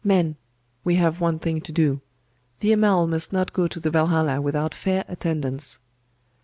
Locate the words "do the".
1.71-2.71